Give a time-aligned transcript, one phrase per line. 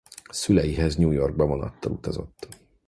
[0.31, 2.47] Szüleihez New Yorkba vonattal utazott.